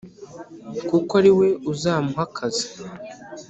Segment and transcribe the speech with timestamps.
[0.87, 2.65] kuko ari we uzamuha akazi